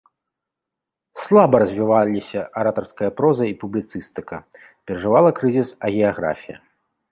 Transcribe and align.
Слаба 1.23 1.59
развіваліся 1.63 2.39
аратарская 2.63 3.11
проза 3.21 3.43
і 3.51 3.55
публіцыстыка, 3.65 4.41
перажывала 4.85 5.29
крызіс 5.41 5.69
агіяграфія. 5.89 6.57